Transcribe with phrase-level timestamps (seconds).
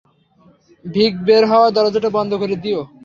[0.85, 2.81] ভিক বের হওয়ার দরজাটা বন্ধ করে দিও।